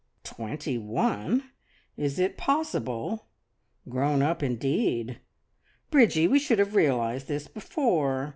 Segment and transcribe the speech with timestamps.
[0.23, 1.51] "Twenty one?
[1.95, 3.27] Is it possible?
[3.87, 5.19] Grown up, indeed!
[5.91, 8.29] Bridgie, we should have realised this before.